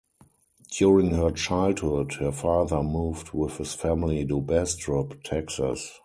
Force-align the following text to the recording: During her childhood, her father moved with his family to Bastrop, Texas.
During 0.71 1.11
her 1.11 1.29
childhood, 1.29 2.13
her 2.13 2.31
father 2.31 2.81
moved 2.81 3.33
with 3.33 3.57
his 3.57 3.75
family 3.75 4.25
to 4.25 4.41
Bastrop, 4.41 5.21
Texas. 5.23 5.99